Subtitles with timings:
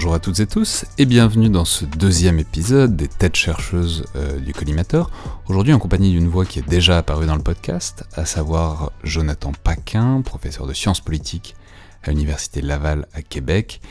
[0.00, 4.40] Bonjour à toutes et tous et bienvenue dans ce deuxième épisode des têtes chercheuses euh,
[4.40, 5.10] du collimateur.
[5.46, 9.52] Aujourd'hui en compagnie d'une voix qui est déjà apparue dans le podcast, à savoir Jonathan
[9.62, 11.54] Paquin, professeur de sciences politiques
[12.02, 13.82] à l'Université Laval à Québec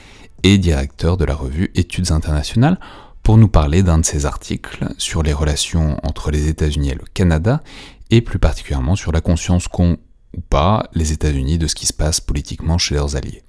[0.41, 2.79] et directeur de la revue Études internationales
[3.21, 7.05] pour nous parler d'un de ses articles sur les relations entre les États-Unis et le
[7.13, 7.61] Canada
[8.09, 9.97] et plus particulièrement sur la conscience qu'ont
[10.35, 13.43] ou pas les États-Unis de ce qui se passe politiquement chez leurs alliés.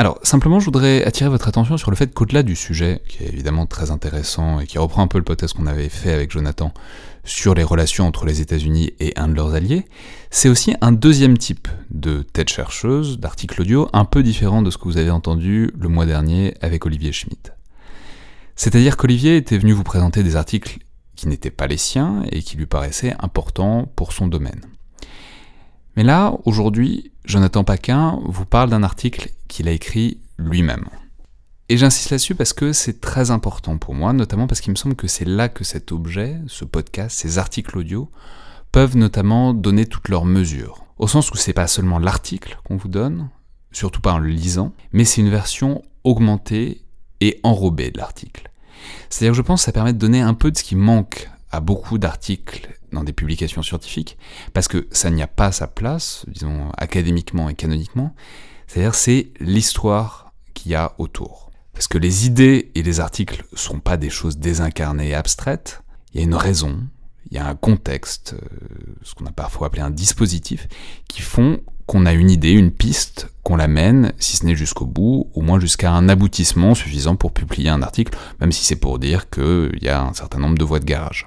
[0.00, 3.26] Alors, simplement, je voudrais attirer votre attention sur le fait qu'au-delà du sujet, qui est
[3.26, 6.72] évidemment très intéressant et qui reprend un peu le podcast qu'on avait fait avec Jonathan
[7.24, 9.86] sur les relations entre les États-Unis et un de leurs alliés,
[10.30, 14.78] c'est aussi un deuxième type de tête chercheuse, d'article audio, un peu différent de ce
[14.78, 17.52] que vous avez entendu le mois dernier avec Olivier Schmitt.
[18.54, 20.78] C'est-à-dire qu'Olivier était venu vous présenter des articles
[21.16, 24.60] qui n'étaient pas les siens et qui lui paraissaient importants pour son domaine.
[25.98, 30.84] Mais là, aujourd'hui, Jonathan Paquin vous parle d'un article qu'il a écrit lui-même.
[31.68, 34.94] Et j'insiste là-dessus parce que c'est très important pour moi, notamment parce qu'il me semble
[34.94, 38.12] que c'est là que cet objet, ce podcast, ces articles audio,
[38.70, 40.84] peuvent notamment donner toutes leurs mesures.
[40.98, 43.28] Au sens où c'est pas seulement l'article qu'on vous donne,
[43.72, 46.84] surtout pas en le lisant, mais c'est une version augmentée
[47.20, 48.52] et enrobée de l'article.
[49.10, 51.28] C'est-à-dire que je pense que ça permet de donner un peu de ce qui manque
[51.50, 54.18] à beaucoup d'articles dans des publications scientifiques,
[54.52, 58.14] parce que ça n'y a pas sa place, disons, académiquement et canoniquement,
[58.66, 61.50] c'est-à-dire c'est l'histoire qu'il y a autour.
[61.72, 65.82] Parce que les idées et les articles ne sont pas des choses désincarnées et abstraites,
[66.12, 66.80] il y a une raison,
[67.30, 70.66] il y a un contexte, euh, ce qu'on a parfois appelé un dispositif,
[71.08, 74.84] qui font qu'on a une idée, une piste, qu'on la mène, si ce n'est jusqu'au
[74.84, 78.98] bout, au moins jusqu'à un aboutissement suffisant pour publier un article, même si c'est pour
[78.98, 81.26] dire qu'il y a un certain nombre de voies de garage.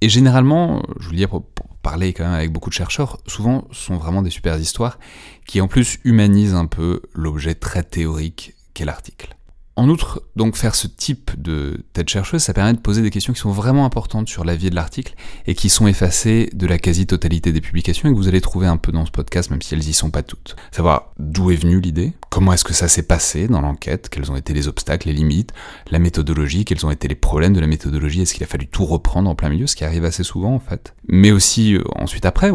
[0.00, 1.44] Et généralement, je vous le dis pour,
[1.82, 4.98] parler quand même avec beaucoup de chercheurs, souvent sont vraiment des super histoires
[5.46, 9.34] qui en plus humanisent un peu l'objet très théorique qu'est l'article.
[9.80, 13.32] En outre, donc faire ce type de tête chercheuse, ça permet de poser des questions
[13.32, 15.14] qui sont vraiment importantes sur la vie de l'article
[15.46, 18.76] et qui sont effacées de la quasi-totalité des publications et que vous allez trouver un
[18.76, 20.54] peu dans ce podcast, même si elles y sont pas toutes.
[20.70, 24.36] Savoir d'où est venue l'idée, comment est-ce que ça s'est passé dans l'enquête, quels ont
[24.36, 25.54] été les obstacles, les limites,
[25.90, 28.84] la méthodologie, quels ont été les problèmes de la méthodologie, est-ce qu'il a fallu tout
[28.84, 30.92] reprendre en plein milieu, ce qui arrive assez souvent en fait.
[31.08, 32.50] Mais aussi euh, ensuite après,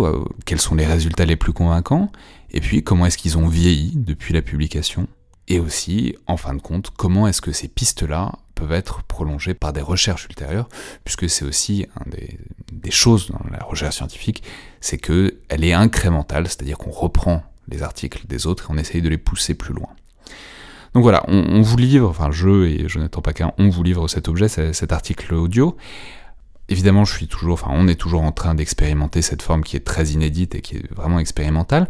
[0.46, 2.12] quels sont les résultats les plus convaincants,
[2.52, 5.08] et puis comment est-ce qu'ils ont vieilli depuis la publication
[5.48, 9.74] et aussi, en fin de compte, comment est-ce que ces pistes-là peuvent être prolongées par
[9.74, 10.70] des recherches ultérieures,
[11.04, 14.44] puisque c'est aussi un des, choses dans la recherche scientifique,
[14.80, 19.10] c'est qu'elle est incrémentale, c'est-à-dire qu'on reprend les articles des autres et on essaye de
[19.10, 19.90] les pousser plus loin.
[20.94, 24.48] Donc voilà, on, vous livre, enfin je et Jonathan Paquin, on vous livre cet objet,
[24.48, 25.76] cet article audio.
[26.68, 29.86] Évidemment, je suis toujours, enfin, on est toujours en train d'expérimenter cette forme qui est
[29.86, 31.88] très inédite et qui est vraiment expérimentale,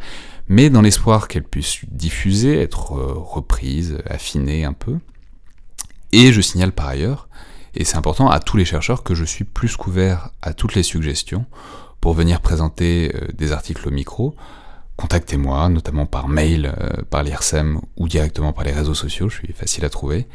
[0.49, 4.99] mais dans l'espoir qu'elle puisse diffuser, être euh, reprise, affinée un peu.
[6.11, 7.29] Et je signale par ailleurs,
[7.73, 10.83] et c'est important à tous les chercheurs, que je suis plus couvert à toutes les
[10.83, 11.45] suggestions
[12.01, 14.35] pour venir présenter euh, des articles au micro.
[14.97, 19.53] Contactez-moi, notamment par mail, euh, par l'IRSEM ou directement par les réseaux sociaux, je suis
[19.53, 20.27] facile à trouver,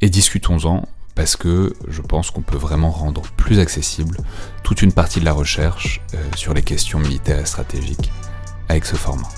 [0.00, 4.18] et discutons-en parce que je pense qu'on peut vraiment rendre plus accessible
[4.62, 8.12] toute une partie de la recherche euh, sur les questions militaires et stratégiques
[8.68, 9.28] avec ce format.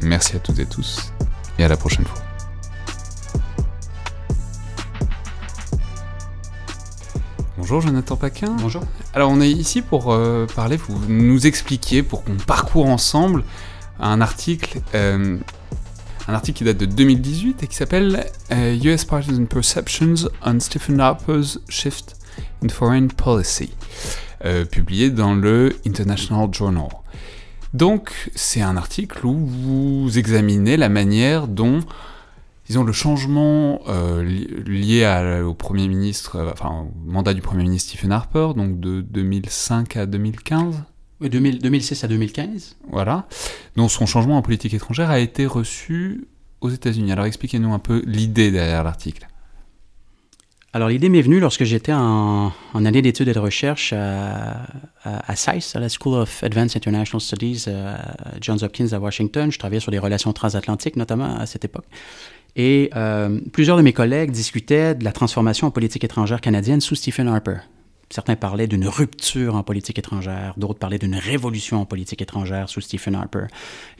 [0.00, 1.12] Merci à toutes et tous
[1.58, 2.18] et à la prochaine fois.
[7.58, 8.56] Bonjour Jonathan Paquin.
[8.58, 8.82] Bonjour.
[9.12, 13.44] Alors on est ici pour euh, parler, vous nous expliquer, pour qu'on parcourt ensemble
[14.00, 15.36] un article euh,
[16.28, 21.00] un article qui date de 2018 et qui s'appelle euh, US Partisan Perceptions on Stephen
[21.00, 22.16] Harper's Shift
[22.62, 23.70] in Foreign Policy,
[24.44, 26.88] euh, publié dans le International Journal.
[27.72, 31.80] Donc, c'est un article où vous examinez la manière dont,
[32.66, 38.12] disons, le changement euh, lié au Premier ministre, enfin, au mandat du Premier ministre Stephen
[38.12, 40.82] Harper, donc de 2005 à 2015,
[41.20, 42.76] 2006 à 2015.
[42.90, 43.26] Voilà.
[43.76, 46.28] dont son changement en politique étrangère a été reçu
[46.60, 47.12] aux États-Unis.
[47.12, 49.26] Alors expliquez-nous un peu l'idée derrière l'article.
[50.74, 54.66] Alors l'idée m'est venue lorsque j'étais en, année d'études et de recherche à,
[55.02, 59.50] à, SAIS, à la School of Advanced International Studies euh, à Johns Hopkins à Washington.
[59.50, 61.86] Je travaillais sur les relations transatlantiques notamment à cette époque.
[62.54, 66.96] Et euh, plusieurs de mes collègues discutaient de la transformation en politique étrangère canadienne sous
[66.96, 67.58] Stephen Harper.
[68.10, 72.80] Certains parlaient d'une rupture en politique étrangère, d'autres parlaient d'une révolution en politique étrangère sous
[72.80, 73.46] Stephen Harper.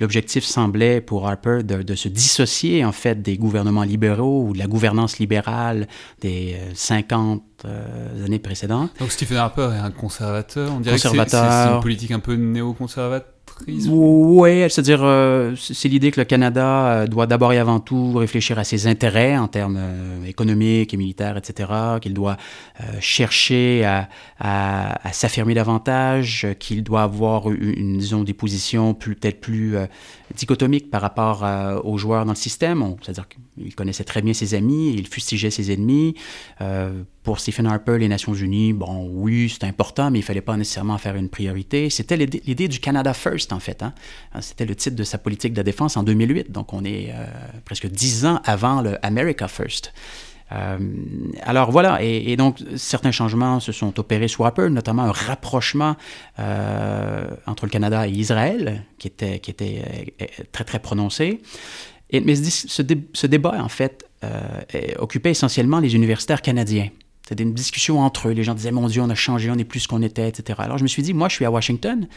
[0.01, 4.67] L'objectif semblait pour Harper de, se dissocier en fait des gouvernements libéraux ou de la
[4.67, 5.89] gouvernance libérale
[6.21, 8.93] des 50 euh, euh, années précédentes.
[8.99, 13.38] Donc Stephen Harper est un conservateur, on dirait que c'est une politique un peu néoconservatrice
[13.67, 18.59] Oui, c'est-à-dire, euh, c'est l'idée que le Canada euh, doit d'abord et avant tout réfléchir
[18.59, 21.71] à ses intérêts en termes euh, économiques et militaires, etc.,
[22.01, 22.37] qu'il doit
[23.01, 24.09] chercher à,
[24.39, 29.77] à, s'affirmer davantage, qu'il doit avoir une, disons, des positions peut-être plus
[30.37, 31.45] dichotomiques par rapport
[31.85, 32.95] aux joueurs dans le système.
[33.03, 33.27] C'est-à-dire
[33.59, 36.15] qu'il connaissait très bien ses amis, il fustigeait ses ennemis
[37.29, 40.57] pour Stephen Harper, les Nations Unies, bon, oui, c'est important, mais il ne fallait pas
[40.57, 41.91] nécessairement faire une priorité.
[41.91, 43.83] C'était l'idée du Canada First, en fait.
[43.83, 43.93] Hein.
[44.41, 46.51] C'était le titre de sa politique de défense en 2008.
[46.51, 47.27] Donc, on est euh,
[47.67, 49.93] presque dix ans avant le America First.
[50.53, 50.79] Euh,
[51.43, 55.97] alors voilà, et, donc certains changements se sont opérés sous Harper, notamment un rapprochement
[56.39, 60.15] euh, entre le Canada et Israël, qui était, qui était
[60.51, 61.43] très très prononcé.
[62.11, 62.83] Et, mais ce,
[63.13, 64.07] ce, débat, en fait,
[64.99, 66.89] occupait essentiellement les universitaires canadiens.
[67.29, 68.33] C'était une discussion entre eux.
[68.33, 70.59] Les gens disaient, mon Dieu, on a changé, on n'est plus ce qu'on était, etc.
[70.63, 72.09] Alors je me suis dit, moi, je suis à Washington.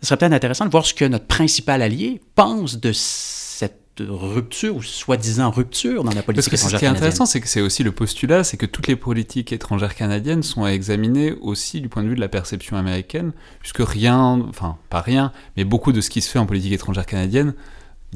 [0.00, 4.76] Ce serait peut-être intéressant de voir ce que notre principal allié pense de cette rupture
[4.76, 6.78] ou soi-disant rupture dans la politique étrangère canadienne.
[6.78, 9.52] Ce qui est intéressant, c'est que c'est aussi le postulat, c'est que toutes les politiques
[9.52, 13.80] étrangères canadiennes sont à examiner aussi du point de vue de la perception américaine, puisque
[13.80, 17.54] rien, enfin pas rien, mais beaucoup de ce qui se fait en politique étrangère canadienne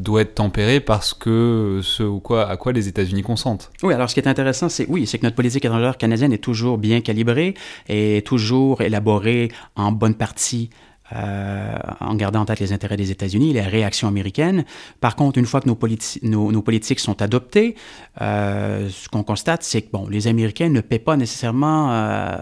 [0.02, 3.70] doit être tempéré parce que ce ou quoi, à quoi les États-Unis consentent.
[3.82, 6.78] Oui, alors ce qui est intéressant, c'est oui, que notre politique étrangère canadienne est toujours
[6.78, 7.54] bien calibrée
[7.88, 10.70] et toujours élaborée en bonne partie
[11.12, 14.64] euh, en gardant en tête les intérêts des États-Unis, les réactions américaines.
[15.00, 17.74] Par contre, une fois que nos, nos, politiques sont adoptées,
[18.20, 22.36] euh, ce qu'on constate, c'est que bon, les Américains ne paient pas nécessairement euh,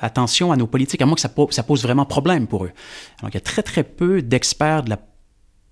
[0.00, 2.70] attention à nos politiques, à moins que ça, ça, pose vraiment problème pour eux.
[3.22, 4.98] Donc, il y a très, très peu d'experts de la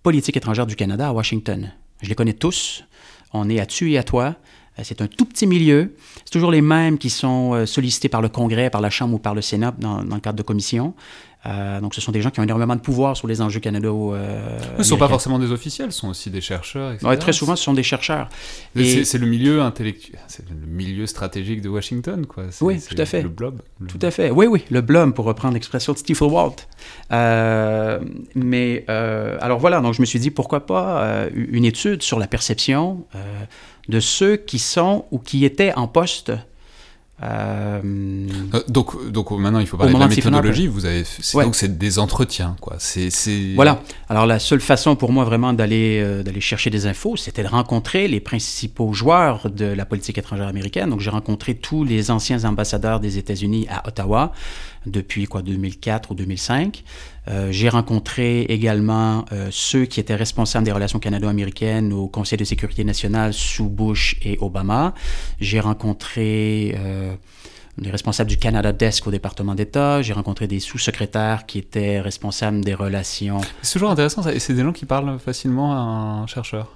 [0.05, 1.73] politique étrangère du Canada à Washington.
[2.03, 2.85] Je les connais tous.
[3.33, 4.37] On est à tu et à toi.
[4.79, 5.97] Euh, c'est un tout petit milieu.
[6.27, 9.19] C'est toujours les mêmes qui sont euh, sollicités par le Congrès, par la Chambre ou
[9.19, 10.93] par le Sénat dans, le cadre de commissions.
[11.47, 14.15] Euh, donc, ce sont des gens qui ont énormément de pouvoir sur les enjeux canado.
[14.15, 16.93] Euh, ce ne sont pas forcément des officiels, ce sont aussi des chercheurs.
[16.93, 17.17] Etc.
[17.19, 18.29] très souvent, ce sont des chercheurs.
[18.75, 22.45] C'est le milieu intellectuel, c'est le milieu stratégique de Washington, quoi.
[22.61, 23.23] Oui, tout à fait.
[23.23, 23.61] Le blob.
[23.89, 24.31] tout à fait.
[24.31, 26.57] Oui, oui, le blob, pour reprendre l'expression de Stephen Walt.
[27.13, 28.01] Euh,
[28.35, 33.05] mais alors voilà, donc je me suis dit pourquoi pas une étude sur la perception
[33.89, 36.33] de ceux qui sont ou qui étaient en poste
[37.23, 37.81] euh,
[38.55, 38.63] euh...
[38.69, 40.67] donc, donc maintenant, il faut parler de la méthodologie.
[40.67, 42.77] Vous avez, donc c'est des entretiens, quoi.
[42.79, 43.11] C'est,
[43.55, 43.81] voilà.
[44.09, 47.49] Alors la seule façon pour moi vraiment d'aller euh, d'aller chercher des infos, c'était de
[47.49, 50.91] rencontrer les principaux joueurs de la politique étrangère américaine.
[50.91, 54.33] Donc j'ai rencontré tous les anciens ambassadeurs des États-Unis à Ottawa
[54.87, 56.83] depuis quoi 2004 ou 2005.
[57.29, 62.45] Euh, j'ai rencontré également euh, ceux qui étaient responsables des relations canado-américaines au Conseil de
[62.45, 64.95] sécurité nationale sous Bush et Obama.
[65.41, 67.15] J'ai rencontré euh,
[67.79, 70.03] les responsables du Canada Desk au département d'État.
[70.03, 73.41] J'ai rencontré des sous-secrétaires qui étaient responsables des relations.
[73.63, 76.73] C'est toujours intéressant, c'est des gens qui parlent facilement à un chercheur.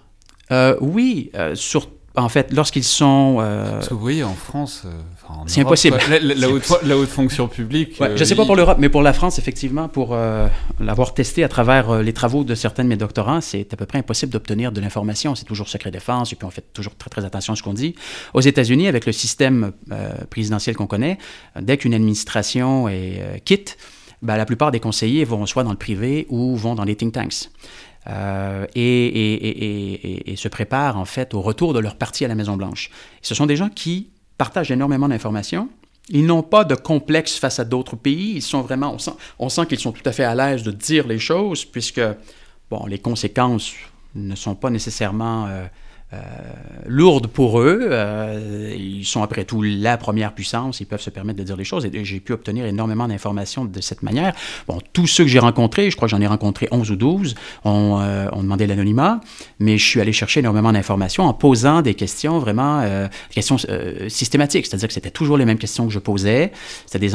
[0.81, 3.39] oui, surtout en fait, lorsqu'ils sont...
[3.41, 4.85] Euh, Parce que vous voyez, en France...
[5.31, 5.99] Euh, c'est impossible.
[6.23, 7.97] La, haute, fonction publique...
[7.99, 10.49] je ne sais pas pour l'Europe, mais pour la France, effectivement, pour euh,
[10.81, 13.99] l'avoir testé à travers les travaux de certains de mes doctorants, c'est à peu près
[13.99, 15.35] impossible d'obtenir de l'information.
[15.35, 17.75] C'est toujours secret défense, et puis on fait toujours très, très attention à ce qu'on
[17.75, 17.95] dit.
[18.35, 19.73] Aux États-Unis, avec le système
[20.31, 21.19] présidentiel qu'on connaît,
[21.61, 23.77] dès qu'une administration est quitte,
[24.23, 27.13] ben, la plupart des conseillers vont soit dans le privé ou vont dans les think
[27.13, 27.51] tanks.
[28.09, 32.91] Euh, et, se préparent en fait au retour de leur parti à la Maison-Blanche.
[33.23, 35.69] Ce sont des gens qui partagent énormément d'informations.
[36.09, 38.37] Ils n'ont pas de complexe face à d'autres pays.
[38.37, 38.97] Ils sont vraiment,
[39.39, 42.01] on sent, qu'ils sont tout à fait à l'aise de dire les choses, puisque
[42.71, 43.75] bon, les conséquences
[44.15, 45.67] ne sont pas nécessairement euh,
[46.87, 47.81] lourde pour eux.
[47.83, 51.65] Euh, ils sont après tout la première puissance, ils peuvent se permettre de dire les
[51.65, 54.35] choses et j'ai pu obtenir énormément d'informations de cette manière.
[54.67, 57.35] Bon, tous ceux que j'ai rencontrés, je crois que j'en ai rencontré 11 ou 12,
[57.65, 59.21] ont, euh, ont demandé l'anonymat,
[59.59, 63.59] mais je suis allé chercher énormément d'informations en posant des questions vraiment, des questions
[64.09, 66.53] systématiques, c'est-à-dire que c'était toujours les mêmes questions que je posais,
[66.87, 67.07] c'était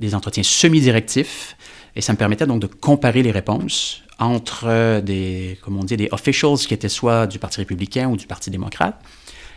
[0.00, 1.56] des entretiens semi-directifs.
[1.94, 6.08] Et ça me permettait donc de comparer les réponses entre des, comme on dit, des
[6.12, 9.00] officials qui étaient soit du Parti républicain ou du Parti démocrate.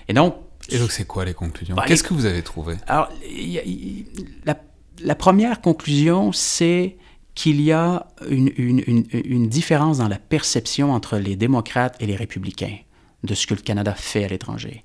[0.07, 0.35] Et donc...
[0.69, 1.75] Et donc, c'est quoi les conclusions?
[1.75, 2.75] Bah, Qu'est-ce que vous avez trouvé?
[2.87, 3.09] Alors,
[4.45, 6.97] la, première conclusion, c'est
[7.35, 12.15] qu'il y a une, une, une, différence dans la perception entre les démocrates et les
[12.15, 12.77] républicains
[13.23, 14.83] de ce que le Canada fait à l'étranger.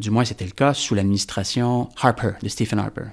[0.00, 3.10] Du moins, c'était le cas sous l'administration Harper, de Stephen Harper.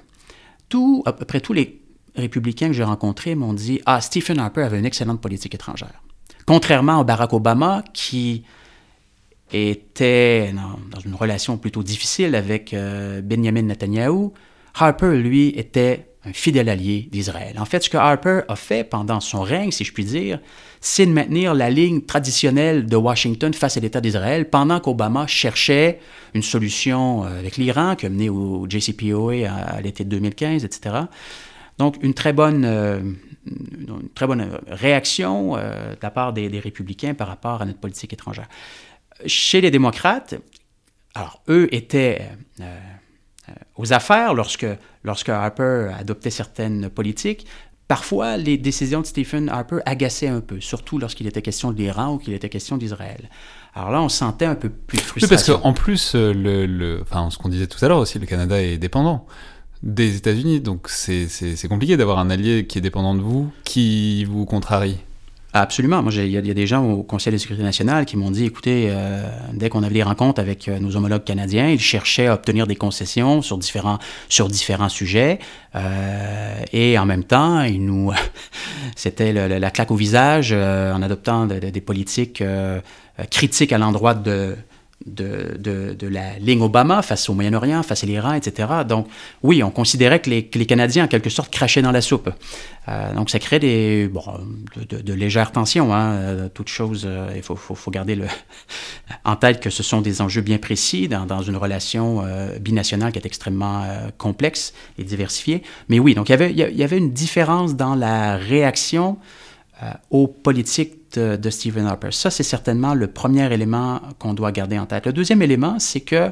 [0.68, 1.85] Tout, à peu près tous les
[2.16, 6.02] républicains que j'ai rencontrés m'ont dit Ah, Stephen Harper avait une excellente politique étrangère.
[6.46, 8.44] Contrairement à Barack Obama, qui
[9.52, 14.30] était dans, une relation plutôt difficile avec euh, Benjamin Netanyahu,
[14.74, 17.56] Harper, lui, était un fidèle allié d'Israël.
[17.58, 20.40] En fait, ce que Harper a fait pendant son règne, si je puis dire,
[20.80, 26.00] c'est de maintenir la ligne traditionnelle de Washington face à l'État d'Israël, pendant qu'Obama cherchait
[26.34, 30.96] une solution euh, avec l'Iran, qui a mené au JCPOA à, l'été 2015, etc.
[31.78, 33.00] Donc, une très bonne, euh,
[33.46, 37.80] une très bonne réaction euh, de la part des, des, républicains par rapport à notre
[37.80, 38.48] politique étrangère.
[39.26, 40.34] Chez les démocrates,
[41.14, 42.28] alors, eux étaient
[42.60, 42.64] euh,
[43.76, 44.66] aux affaires lorsque,
[45.02, 47.46] lorsque Harper adoptait certaines politiques.
[47.88, 52.14] Parfois, les décisions de Stephen Harper agaçaient un peu, surtout lorsqu'il était question de l'Iran
[52.14, 53.30] ou qu'il était question d'Israël.
[53.74, 55.54] Alors là, on sentait un peu plus de frustration.
[55.54, 58.18] Oui, parce qu'en plus, euh, le, le, enfin, ce qu'on disait tout à l'heure aussi,
[58.18, 59.26] le Canada est dépendant
[59.86, 64.44] des États-Unis, donc c'est compliqué d'avoir un allié qui est dépendant de vous, qui vous
[64.44, 64.98] contrarie.
[65.52, 66.02] Absolument.
[66.02, 68.88] Moi, il y, a des gens au Conseil de sécurité nationale qui m'ont dit, écoutez,
[68.90, 72.66] euh, dès qu'on avait des rencontres avec euh, nos homologues canadiens, ils cherchaient à obtenir
[72.66, 75.38] des concessions sur différents, sur différents sujets.
[75.74, 78.12] Euh, et en même temps, ils nous,
[78.96, 82.42] c'était la claque au visage en adoptant des politiques
[83.30, 84.56] critiques à l'endroit de
[85.06, 88.68] de, la ligne Obama face au Moyen-Orient, face à l'Iran, etc.
[88.88, 89.06] Donc,
[89.42, 92.30] oui, on considérait que les, Canadiens, en quelque sorte, crachaient dans la soupe.
[92.88, 94.22] Euh, donc, ça crée des, bon,
[94.88, 95.94] de, légères tensions.
[95.94, 96.12] Hein.
[96.12, 98.26] Euh, toute chose, euh, il faut, garder le,
[99.24, 102.24] en tête que ce sont des enjeux bien précis dans, une relation
[102.60, 103.84] binationale qui est extrêmement
[104.18, 105.62] complexe et diversifiée.
[105.88, 109.18] Mais oui, donc y avait, il y avait une différence dans la réaction
[110.10, 112.10] aux politiques de, Stephen Harper.
[112.12, 115.06] Ça, c'est certainement le premier élément qu'on doit garder en tête.
[115.06, 116.30] Le deuxième élément, c'est que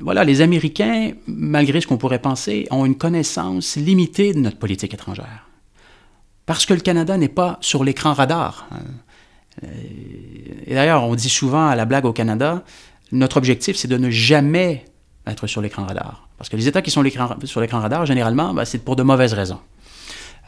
[0.00, 4.94] voilà, les Américains, malgré ce qu'on pourrait penser, ont une connaissance limitée de notre politique
[4.94, 5.48] étrangère.
[6.46, 8.68] Parce que le Canada n'est pas sur l'écran radar.
[9.64, 9.68] Euh,
[10.66, 12.64] et d'ailleurs, on dit souvent à la blague au Canada,
[13.12, 14.84] notre objectif, c'est de ne jamais
[15.26, 16.28] être sur l'écran radar.
[16.38, 17.02] Parce que les États qui sont
[17.44, 19.60] sur l'écran radar, généralement, ben, c'est pour de mauvaises raisons.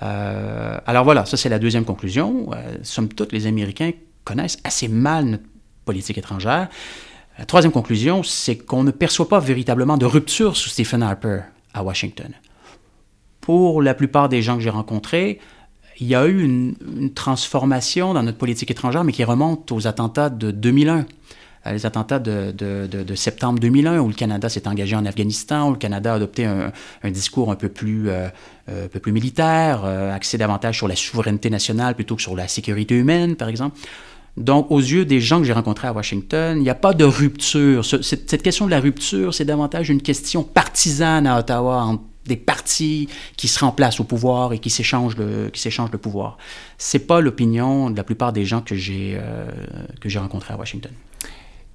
[0.02, 2.50] Euh, alors voilà, ça c'est la deuxième conclusion.
[2.52, 3.92] Euh, somme toute, les Américains
[4.24, 5.44] connaissent assez mal notre
[5.84, 6.68] politique étrangère.
[7.38, 11.40] La troisième conclusion, c'est qu'on ne perçoit pas véritablement de rupture sous Stephen Harper
[11.72, 12.32] à Washington.
[13.40, 15.38] Pour la plupart des gens que j'ai rencontrés,
[16.00, 19.86] il y a eu une, une, transformation dans notre politique étrangère, mais qui remonte aux
[19.86, 21.06] attentats de 2001
[21.72, 26.12] les attentats de, septembre 2001, où le Canada s'est engagé en Afghanistan, où le Canada
[26.12, 26.72] a adopté un,
[27.10, 28.28] discours un peu plus, euh,
[28.68, 33.36] euh militaire, euh, axé davantage sur la souveraineté nationale plutôt que sur la sécurité humaine,
[33.36, 33.78] par exemple.
[34.36, 37.04] Donc, aux yeux des gens que j'ai rencontrés à Washington, il n'y a pas de
[37.04, 37.84] rupture.
[37.84, 43.08] Cette question de la rupture, c'est davantage une question partisane à Ottawa entre des partis
[43.36, 46.38] qui se remplacent au pouvoir et qui s'échangent le, qui s'échangent le pouvoir.
[46.76, 49.18] C'est pas l'opinion de la plupart des gens que j'ai
[50.14, 50.92] rencontrés à Washington.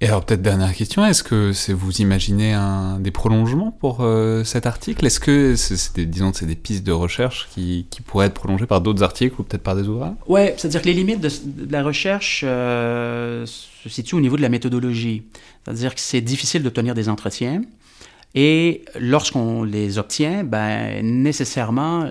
[0.03, 2.57] Et alors peut-être dernière question, est-ce que vous imaginez
[2.99, 5.05] des prolongements pour euh, cet article?
[5.05, 9.01] Est-ce que c'est des, c'est des pistes de recherche qui, pourraient être prolongées par d'autres
[9.01, 10.11] articles ou peut-être par des ouvrages?
[10.27, 11.29] Ouais, c'est-à-dire que les limites de,
[11.71, 15.23] la recherche euh, se situent au niveau de la méthodologie.
[15.63, 17.61] C'est-à-dire que c'est difficile d'obtenir des entretiens
[18.35, 22.09] et lorsqu'on les obtient, ben nécessairement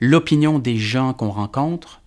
[0.00, 2.00] l'opinion des gens qu'on rencontre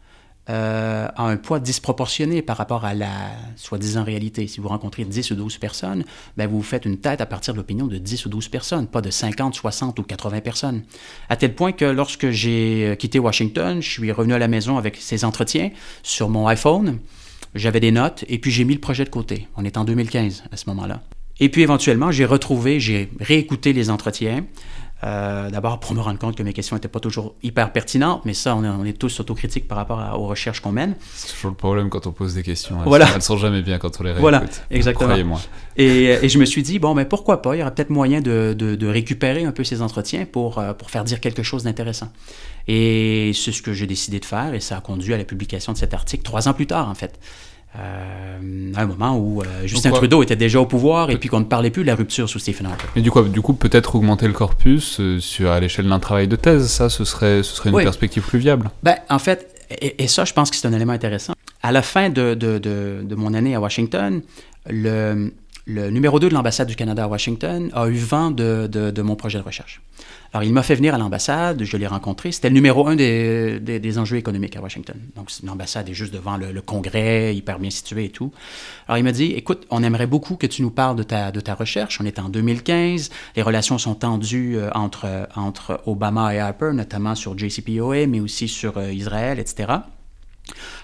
[0.49, 3.11] euh, a un poids disproportionné par rapport à la
[3.55, 4.47] soi-disant réalité.
[4.47, 6.03] Si vous rencontrez 10 ou 12 personnes,
[6.37, 9.01] ben vous faites une tête à partir de l'opinion de 10 ou 12 personnes, pas
[9.01, 10.83] de 50, 60 ou 80 personnes.
[11.29, 14.97] À tel point que lorsque j'ai quitté Washington, je suis revenu à la maison avec
[14.97, 15.69] ces entretiens
[16.03, 16.99] sur mon iPhone,
[17.55, 19.47] j'avais des notes et puis j'ai mis le projet de côté.
[19.55, 21.01] On est en 2015 à ce moment-là.
[21.39, 24.45] Et puis éventuellement, j'ai retrouvé, j'ai réécouté les entretiens.
[25.01, 28.33] Euh, d'abord pour me rendre compte que mes questions n'étaient pas toujours hyper pertinentes, mais
[28.33, 30.95] ça, on est, tous autocritiques par rapport aux recherches qu'on mène.
[31.13, 32.77] C'est toujours le problème quand on pose des questions.
[32.81, 33.07] Elles, voilà.
[33.15, 34.21] elles sont jamais bien quand on les réécoute.
[34.21, 35.09] Voilà, exactement.
[35.09, 35.39] Croyez-moi.
[35.77, 38.19] Et, et, je me suis dit, bon, mais pourquoi pas, il y aura peut-être moyen
[38.19, 41.63] de, de, de, récupérer un peu ces entretiens pour, euh, pour faire dire quelque chose
[41.63, 42.11] d'intéressant.
[42.67, 45.71] Et c'est ce que j'ai décidé de faire, et ça a conduit à la publication
[45.71, 47.17] de cet article trois ans plus tard, en fait.
[47.77, 51.39] Euh, à un moment où euh, Justin Trudeau était déjà au pouvoir et puis qu'on
[51.39, 52.87] ne parlait plus de la rupture sous Stephen Harper.
[52.95, 56.27] Mais du coup, du coup peut-être augmenter le corpus euh, sur, à l'échelle d'un travail
[56.27, 60.03] de thèse, ça, ce serait, ce serait une perspective plus viable ben, En fait, et,
[60.03, 61.33] et, ça, je pense que c'est un élément intéressant.
[61.61, 64.21] À la fin de, de, de, de mon année à Washington,
[64.67, 65.31] le,
[65.69, 69.15] le numéro 2 de l'ambassade du Canada à Washington a eu vent de, de, mon
[69.15, 69.81] projet de recherche.
[70.33, 72.31] Alors, il m'a fait venir à l'ambassade, je l'ai rencontré.
[72.31, 74.95] C'était le numéro un des, des, enjeux économiques à Washington.
[75.15, 78.31] Donc, l'ambassade est juste devant le, Congrès, hyper bien situé et tout.
[78.87, 81.39] Alors, il m'a dit, écoute, on aimerait beaucoup que tu nous parles de ta, de
[81.39, 82.01] ta recherche.
[82.01, 87.13] On est en 2015, les relations sont tendues euh, entre, entre Obama et Harper, notamment
[87.13, 89.67] sur JCPOA, mais aussi sur euh, Israël, etc.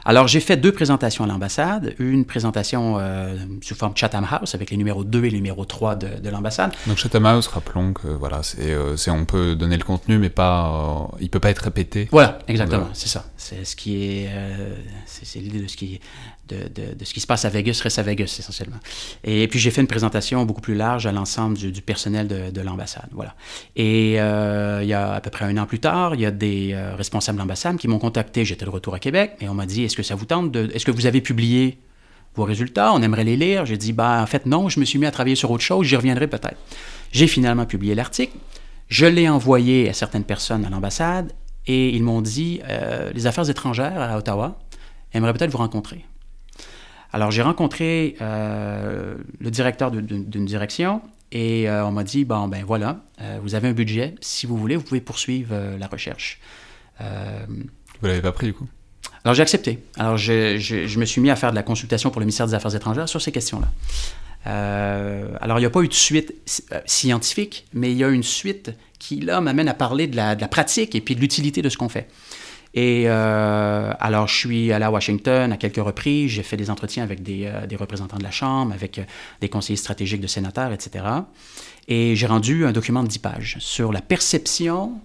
[0.05, 1.95] Alors, j'ai fait deux présentations à l'ambassade.
[1.99, 5.95] Une présentation euh, sous forme Chatham House avec les numéros 2 et les numéros 3
[5.95, 6.73] de, de l'ambassade.
[6.87, 11.07] Donc, Chatham House, rappelons que voilà, c'est, euh, on peut donner le contenu, mais pas,
[11.13, 12.07] euh, il peut pas être répété.
[12.11, 13.25] Voilà, exactement, c'est ça.
[13.37, 14.29] C'est ce qui est,
[15.05, 15.99] c'est, c'est l'idée de ce qui,
[16.47, 18.77] de, ce qui se passe à Vegas reste à Vegas essentiellement.
[19.23, 22.61] Et puis j'ai fait une présentation beaucoup plus large à l'ensemble du, personnel de, de,
[22.61, 23.35] l'ambassade, voilà.
[23.75, 26.31] Et euh, il y a à peu près un an plus tard, il y a
[26.31, 28.45] des euh, responsables de l'ambassade qui m'ont contacté.
[28.45, 30.85] J'étais de retour à Québec, et on m'a dit est-ce que ça vous tente est-ce
[30.85, 31.79] que vous avez publié
[32.35, 32.93] vos résultats?
[32.93, 33.65] On aimerait les lire.
[33.65, 35.85] J'ai dit bah en fait non, je me suis mis à travailler sur autre chose.
[35.85, 36.57] J'y reviendrai peut-être.
[37.11, 38.37] J'ai finalement publié l'article.
[38.87, 41.31] Je l'ai envoyé à certaines personnes à l'ambassade
[41.67, 44.59] et ils m'ont dit euh, les affaires étrangères à Ottawa
[45.13, 46.05] aimeraient peut-être vous rencontrer.
[47.15, 52.65] Alors, j'ai rencontré euh, le directeur d'une direction et euh, on m'a dit bon, ben
[52.67, 54.15] voilà, euh, vous avez un budget.
[54.19, 56.41] Si vous voulez, vous pouvez poursuivre la recherche.
[56.99, 58.67] Vous l'avez pas pris, du coup?
[59.23, 59.79] Alors, j'ai accepté.
[59.97, 62.47] Alors, je, je, je, me suis mis à faire de la consultation pour le ministère
[62.47, 63.69] des Affaires étrangères sur ces questions-là.
[65.39, 66.33] Alors, il n'y a pas eu de suite
[66.85, 70.41] scientifique, mais il y a une suite qui, là, m'amène à parler de la, de
[70.41, 72.09] la, pratique et puis de l'utilité de ce qu'on fait.
[72.75, 76.31] Et euh, alors, je suis allé à Washington à quelques reprises.
[76.31, 79.03] J'ai fait des entretiens avec des, euh, représentants de la Chambre, avec euh,
[79.39, 81.05] des conseillers stratégiques de sénateurs, etc.
[81.87, 84.99] Et j'ai rendu un document de 10 pages sur la perception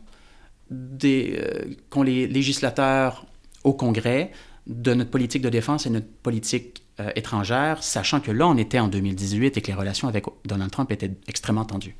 [1.90, 3.26] qu'ont les législateurs
[3.64, 4.30] au Congrès
[4.66, 6.84] de notre politique de défense et notre politique
[7.16, 10.92] étrangère, sachant que là, on était en 2018 et que les relations avec Donald Trump
[10.92, 11.96] étaient extrêmement tendues.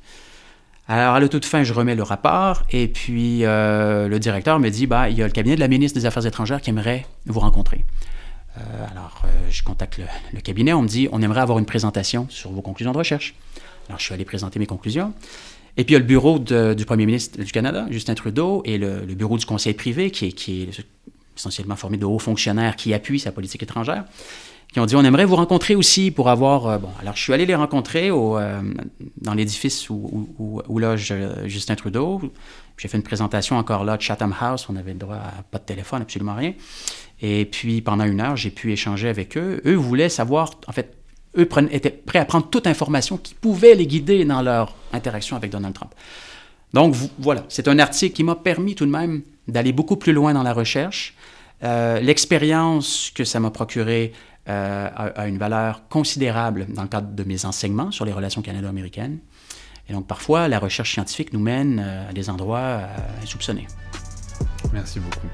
[0.87, 4.69] Alors, à la toute fin, je remets le rapport et puis euh, le directeur me
[4.69, 7.05] dit bah, il y a le cabinet de la ministre des Affaires étrangères qui aimerait
[7.27, 7.85] vous rencontrer.
[8.57, 8.61] Euh,
[8.91, 9.99] alors, euh, je contacte
[10.33, 13.35] le, cabinet, on me dit on aimerait avoir une présentation sur vos conclusions de recherche.
[13.87, 15.13] Alors, je suis allé présenter mes conclusions.
[15.77, 18.77] Et puis, il y a le bureau du premier ministre du Canada, Justin Trudeau, et
[18.77, 20.85] le, bureau du conseil privé, qui est
[21.37, 24.03] essentiellement formé de hauts fonctionnaires qui appuient sa politique étrangère
[24.71, 26.67] qui ont dit on aimerait vous rencontrer aussi pour avoir.
[26.67, 28.61] Euh, bon, alors je suis allé les rencontrer au, euh,
[29.17, 31.13] dans l'édifice où, loge
[31.45, 32.21] Justin Trudeau.
[32.77, 34.67] J'ai fait une présentation encore là de Chatham House.
[34.69, 36.53] On avait le droit à pas de téléphone, absolument rien.
[37.21, 39.61] Et puis pendant une heure, j'ai pu échanger avec eux.
[39.65, 40.95] Eux voulaient savoir, en fait,
[41.37, 45.51] eux étaient prêts à prendre toute information qui pouvait les guider dans leur interaction avec
[45.51, 45.93] Donald Trump.
[46.73, 50.33] Donc voilà, c'est un article qui m'a permis tout de même d'aller beaucoup plus loin
[50.33, 51.15] dans la recherche.
[51.63, 54.13] Euh, L'expérience que ça m'a procuré
[54.49, 58.41] euh, a, a, une valeur considérable dans le cadre de mes enseignements sur les relations
[58.41, 59.19] canado-américaines.
[59.87, 62.87] Et donc parfois, la recherche scientifique nous mène euh, à des endroits euh,
[63.21, 63.67] insoupçonnés.
[64.73, 65.27] Merci beaucoup.